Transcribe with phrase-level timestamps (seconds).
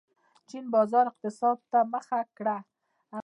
[0.47, 2.57] چین بازاري اقتصاد ته مخه کړه.